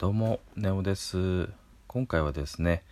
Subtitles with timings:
[0.00, 1.50] どうも、ネオです。
[1.86, 2.84] 今回はですね、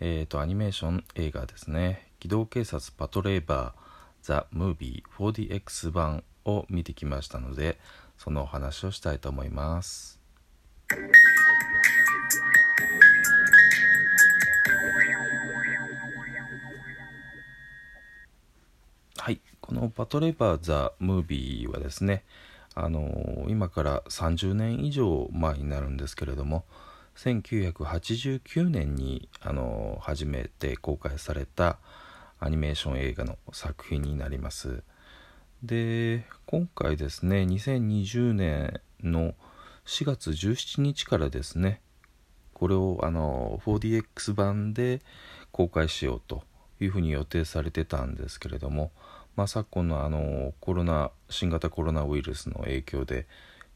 [0.00, 3.80] えっ、と、アニメーション映画ですね、機動警察パトレーバー
[4.22, 7.78] ザ・ムービー 4DX 版を見てきましたので、
[8.16, 10.18] そのお話をしたいと思います。
[19.18, 22.24] はい、このパトレーバーザ・ムービーはですね、
[22.74, 26.64] あの今から30年以上前になるんですけれども
[27.16, 31.78] 1989年にあの初めて公開された
[32.40, 34.82] アニメーション映画の作品になります。
[35.62, 39.34] で今回ですね2020年の
[39.86, 41.80] 4月17日からですね
[42.52, 45.00] これをあの 4DX 版で
[45.52, 46.42] 公開しようと
[46.80, 48.92] いうふうに予定されてたんですけれども
[49.36, 53.26] まあ、昨今のあのコロナ新型コロナウイルスの影響で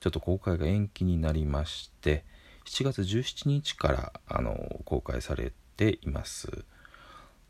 [0.01, 2.25] ちょっと公開が延期になりまして
[2.67, 6.65] 7月17日からあの公開されています。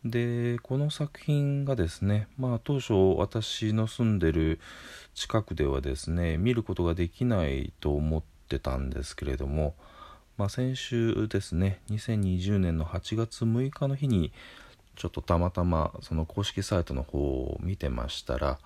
[0.05, 4.61] でこの作品がですねまあ当初私の住んでる
[5.15, 9.75] 近くではですね見ることができないと思ってたんですけれども、
[10.37, 14.33] まあ、先週ですね2020年の8月6日の日に
[14.99, 18.59] ちょっとたまたまその公式サイトの方を見てましたら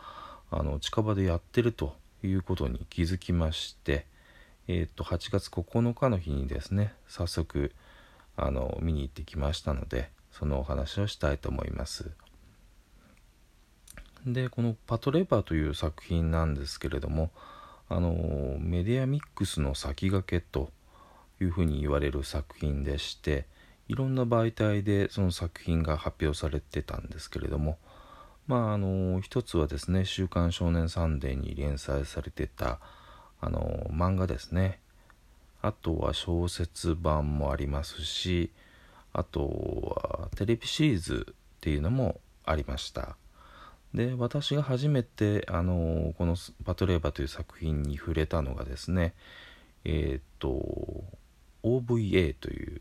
[0.51, 4.07] あの近場でやってるということに気づきまして、
[4.67, 7.73] えー、と8月9日の日にですね早速
[8.35, 12.11] あの見に行ってきましたのでそのお話をしたいと思います。
[14.25, 17.31] でこの「パトレバー」という作品なんですけれども
[17.91, 20.71] あのメディアミックスの先駆けと
[21.41, 23.47] いうふうに言われる作品でして
[23.89, 27.79] いろんな媒体でその作品が発表されてたんですけれども
[28.47, 32.81] まああの一つはですね「週刊少年サンデー」に連載されてた
[33.41, 34.81] あの漫画ですね。
[35.63, 38.51] あとは小説版もありますし
[39.13, 43.17] あとはテレビシリーズっていうのもありました。
[43.95, 49.15] で私が初めてあのこの「パトレーバー」という作品に触れたのがですね
[49.85, 51.05] えっ、と
[51.63, 52.81] OVA という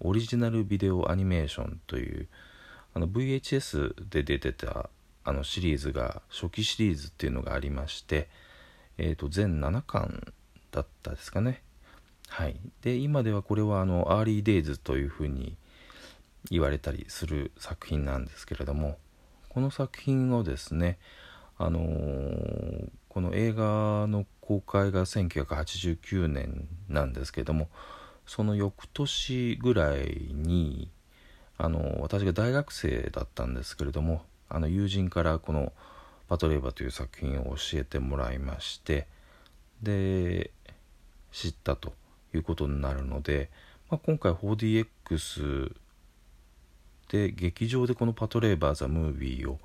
[0.00, 2.28] オリジナルビデオアニメーションという
[2.94, 4.90] あの VHS で出てた
[5.24, 8.28] あのシリーズが初期シリーズっていうのがありまして、
[8.98, 10.32] えー、と全7巻
[10.70, 11.62] だったですかね。
[12.28, 12.56] はい。
[12.82, 15.56] で今ではこれはあの early days というふうに
[16.50, 18.98] 言われたりする作品なんですけれども
[19.48, 20.98] この作品をですね
[21.58, 27.70] あのーこの映画の公開が1989年なんですけれども
[28.26, 30.90] その翌年ぐらいに
[31.58, 35.72] あの私が大学生だったんですけれどもあの友人からこの
[36.28, 39.06] 「パトレーバー」という作品を教えてもらいまして
[39.82, 40.50] で
[41.32, 41.94] 知ったと
[42.34, 43.50] いうことになるので、
[43.90, 45.74] まあ、今回 4DX
[47.08, 49.60] で劇場でこの「パトレーバー・ザ・ムービー」を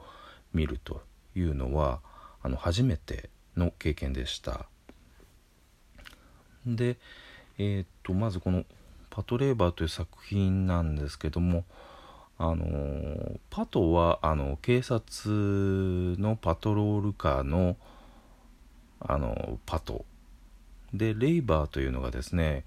[0.53, 1.03] 見ると
[1.35, 2.01] いうのは
[2.43, 4.67] あの初めての経験でした。
[6.65, 6.97] で
[7.63, 8.65] えー、とまずこの
[9.11, 11.63] 「パトレーバー」という作品なんですけども
[12.39, 17.77] あのパトはあの警察のパトロールカーの
[18.99, 20.05] あのパト。
[20.93, 22.65] でレイバーというのがですね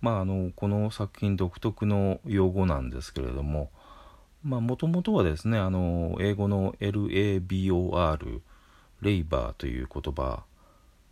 [0.00, 3.70] まああのこの作品独特の用語なんですけれども
[4.44, 8.40] もともとはですねあの英語の LABOR
[9.00, 10.44] レイバーという言葉。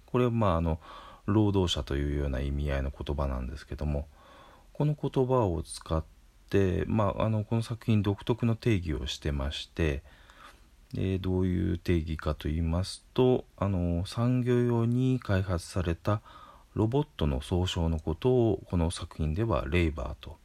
[0.06, 0.78] これはまああの
[1.26, 4.06] 労働者というような意味合いの言葉なんですけども
[4.72, 6.04] この言葉を使っ
[6.50, 10.02] て、まあ、あのこの作品独特の定義をしてまして
[10.92, 16.20] でどういう定義かと言いますとあの産業用に開発された
[16.74, 20.36] ロボットの総称のことをこの作品ではレイバーと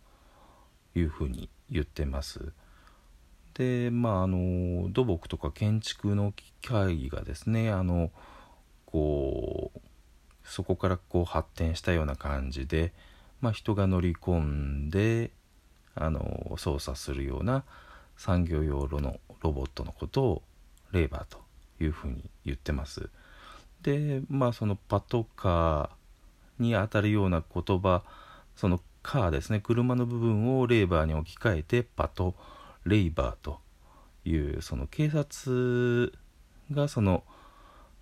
[0.96, 2.54] いうふうに言ってます。
[3.54, 8.12] でまああの土木とか建築の機械がですねあの
[8.86, 9.80] こう
[10.48, 12.94] そこからこう発展したような感じで、
[13.42, 15.32] まあ、人が乗り込んで
[15.94, 17.64] あの操作するような
[18.18, 20.42] 産業用のロボットのことを
[20.92, 21.40] レーバーと
[21.84, 23.10] いうふうに言ってます。
[23.84, 28.04] でまあそのパトカーにあたるような言葉
[28.56, 32.36] そのカーですね車の部分をレーバーに置き換えてパト
[32.86, 33.60] レイバーと
[34.26, 36.12] いうその警察
[36.72, 37.24] がその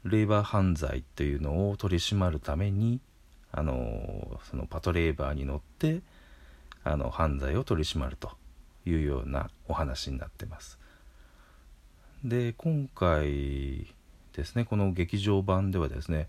[0.05, 2.99] レイバー犯罪というのを取り締まるために
[3.51, 6.01] あのそのパトレーバーに乗って
[6.83, 8.31] あの犯罪を取り締まると
[8.85, 10.77] いうようなお話になってます。
[12.23, 13.87] で今回
[14.33, 16.27] ですねこの劇場版ではですね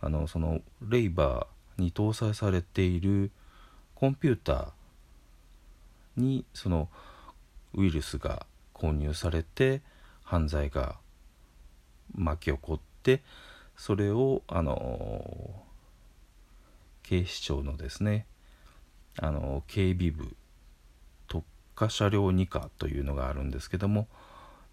[0.00, 3.30] あのそのレイバーに搭載されている
[3.94, 6.88] コンピューターにその
[7.74, 9.80] ウイルスが混入されて
[10.22, 10.96] 犯罪が
[12.14, 13.22] 巻き起こって
[13.76, 15.62] それをあの
[17.04, 18.26] 警視庁のですね
[19.20, 20.34] あの警備部
[21.28, 24.08] 特化車両2課というのがあるんですけども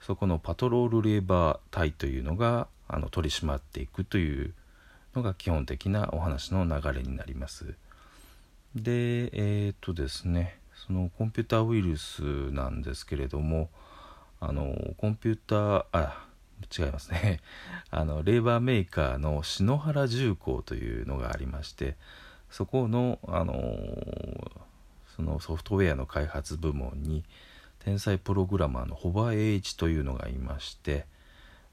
[0.01, 4.53] そこのパトロールレーバー隊というのがあの取り締まっていくという
[5.15, 7.75] のが基本的なお話の流れになります。
[8.75, 10.57] でえっ、とですね
[10.87, 13.69] そのコンピューターウイルスなんですけれども
[14.39, 16.25] あのコンピューターあ
[16.65, 17.41] 違いますね。
[17.91, 21.95] あのレーバーメーカーの篠原重工というのがありまして
[22.49, 23.53] そこのあの
[25.15, 27.23] そのソフトウェアの開発部門に
[27.79, 31.05] 天才プログラマーのホバー栄一というのがいまして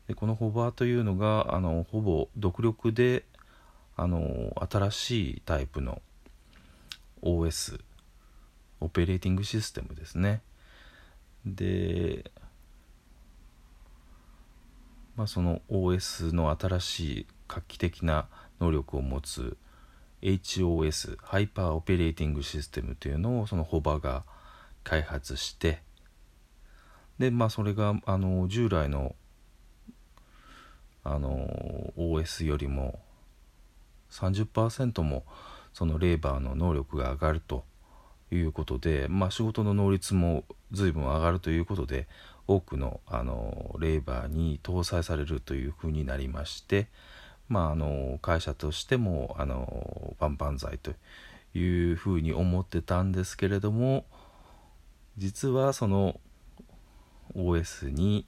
[0.08, 3.24] でこのホバーというのがあのほぼ独力で
[3.96, 6.02] あの新しいタイプの
[7.22, 7.80] OS
[8.80, 10.40] オペレーティングシステムですね。
[11.44, 12.30] で、
[15.20, 18.26] まあ、その OS の新しい画期的な
[18.58, 19.58] 能力を持つ
[20.22, 24.24] HOS ハイパーオペレーティングシステムというのをそのホバが
[24.82, 25.82] 開発して
[27.18, 29.14] でまあそれがあの従来の
[31.04, 32.98] あの OS よりも
[34.12, 35.24] 30%も
[35.74, 37.66] そのレーバーの能力が上がると
[38.30, 42.08] いうことで、まあ、仕事の能率も随分上がるということで
[42.50, 46.88] 多くのあのレーバーに搭載されるというふうになりまして、
[47.48, 50.92] まあ、あの会社としてもあの万々歳と
[51.54, 54.04] いうふうに思ってたんですけれども
[55.16, 56.18] 実はその
[57.36, 58.26] OS に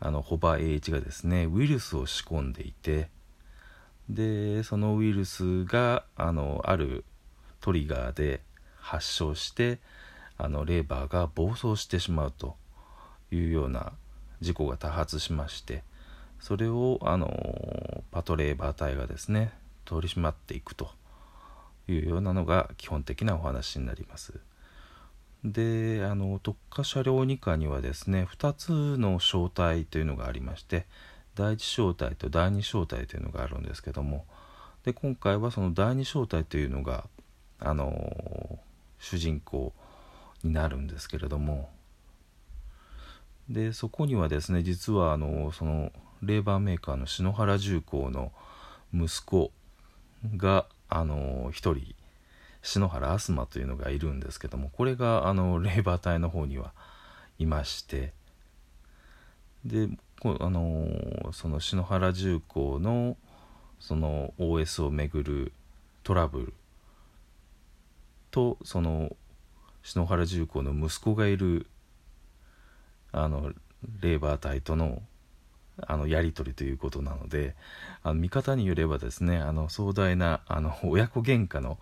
[0.00, 3.10] あのホバー AH がですねウイルスを仕込んでいて
[4.08, 7.04] でそのウイルスがあのある
[7.60, 8.40] トリガーで
[8.80, 9.78] 発症して
[10.38, 12.61] あのレーバーが暴走してしまうと。
[13.32, 13.92] いうような
[14.40, 15.82] 事故が多発しまして
[16.40, 19.52] それをあのパトレーバー隊がですね
[19.84, 20.90] 取り締まっていくと
[21.88, 24.34] いうようなのが基本的なお話になります。
[25.44, 30.86] であの特化車両2課にはですね2つの小隊というのがありまして
[31.34, 34.24] 第1小隊と第2小隊というのがあるんですけども
[34.84, 37.06] で今回はその第2小隊というのが
[37.58, 38.58] あの
[39.00, 39.72] 主人公
[40.44, 41.70] になるんですけれども
[43.52, 48.32] でそこにはですね実はあのそのレーバーメーカーの篠原重工の
[48.94, 49.52] 息子
[50.36, 51.94] があの1人
[52.62, 56.72] 篠原飛鳥というのがいるんですけどもこれがあのレーバー隊の方には
[57.38, 58.12] いまして
[59.64, 59.88] で
[60.24, 63.16] あのその篠原重工の
[63.80, 65.52] その OS をめぐる
[66.04, 66.54] トラブル
[68.30, 69.14] とその
[69.82, 71.66] 篠原重工の息子がいる
[73.12, 73.52] あの
[74.00, 75.02] レーバー隊との
[75.80, 77.54] あのやり取りということなので
[78.02, 81.78] あの見方によればですねあの壮大なあの親子喧嘩の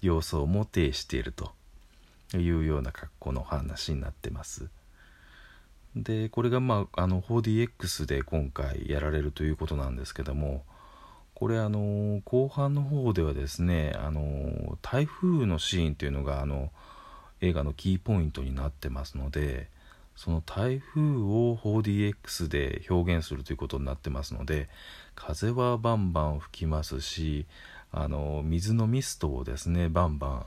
[0.00, 1.52] 様相も呈していると
[2.34, 4.68] いうような格好の話になってます。
[5.94, 10.64] でこれがまああの 4DX で今回やられるということなんですけども
[11.34, 16.70] これあの後半の方ではですねあの台風のシーンというのがあの
[17.42, 19.68] 映画のキーポイントになってますので
[20.22, 24.68] その台風を 4DX で表現するということになってますので
[25.16, 27.44] 風はバンバン吹きますし
[27.90, 30.44] あの水のミストをですねバンバン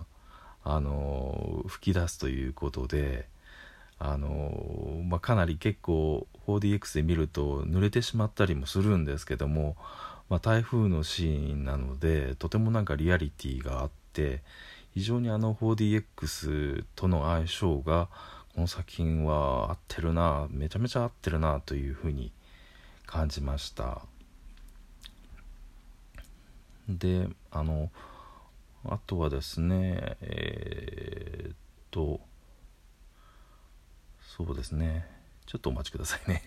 [0.63, 3.27] あの吹き出すということで
[4.00, 9.75] あの、まあ、かなり結構 4DX で見ると濡れてしまったりもするんですけども
[10.29, 14.41] まあ、台風のシーンなのでとてもなんかリアリティがあって
[14.96, 18.10] 非常にあの 4DX との相性が
[18.55, 22.31] この作品は合ってるなめちゃめちゃ合ってるなというふうに
[23.05, 24.01] 感じました。
[26.88, 27.91] であの
[28.85, 31.55] あとはですねえー、っ
[31.91, 32.21] と
[34.38, 35.05] そうですね。
[35.45, 36.41] ちょっとお待ちくださいね。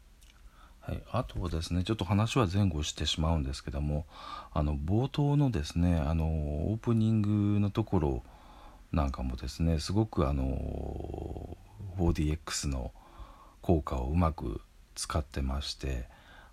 [0.80, 4.06] はい、あとはですねちょっと話は前後してしまうんですけども
[4.54, 7.20] あの冒頭のですねあのオープニン
[7.54, 8.22] グのところ
[8.92, 11.56] なんかもですねすごくあの
[11.98, 12.92] 4DX の
[13.60, 14.60] 効果をうまく
[14.94, 16.06] 使ってまして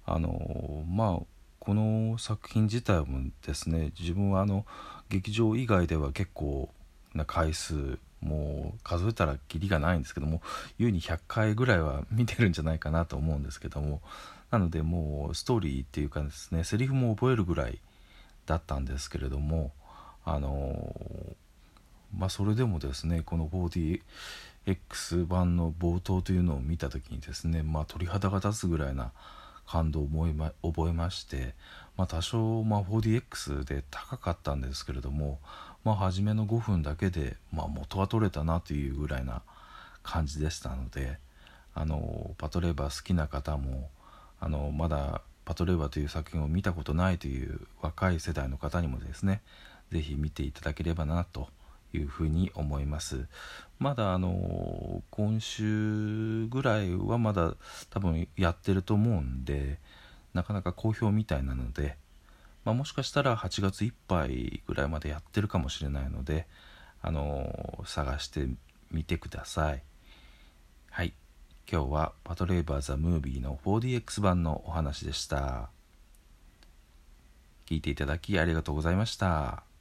[0.05, 1.25] あのまあ
[1.59, 4.65] この作品自体もですね自分はあの
[5.09, 6.69] 劇場以外では結構
[7.13, 10.41] な回数もう数えたらきりがないんですけども
[10.77, 14.01] 優に100回ぐらいは見てるんじゃないかなと思うんですけども
[14.51, 17.79] なのでもうストーリーっていうかですねセリフも覚えるぐらい
[18.45, 19.71] だったんですけれども
[20.23, 20.93] あの
[22.17, 29.11] まあそれでもですねこの 4DX 版の冒頭というのを見た時にですねまあ鳥肌が立つぐらいな
[29.67, 31.53] 感動を覚えま覚えまして、
[31.97, 35.39] まあ、多少、まあ、4DX で高かったんですけれども、
[35.83, 39.41] まあ、初めの5分だけで、まあ、元は取れたなというぐらいな
[40.03, 41.17] 感じでしたので
[41.73, 43.89] あのパトレーバー好きな方も
[44.39, 49.41] あのまだパトレーバーという作品を見たことないという若い世代の方にもですね
[49.91, 51.49] 是非見ていただければなと
[51.95, 53.27] いうふうに思います。
[53.79, 57.55] まだあの今週ぐらいはまだ
[57.89, 59.79] 多分やってると思うんで
[60.33, 61.97] なかなか好評みたいなので、
[62.63, 66.47] まあ、もしかしたら8月いっぱいぐらいまでやってるかもしれないので
[67.01, 68.47] あの探して
[68.91, 69.83] みてください。
[70.89, 71.13] はい。
[71.69, 75.69] 今日はパトレーバーザムービーの 4DX 版のお話でした。
[77.65, 79.74] 聞いていただきありがとうございました。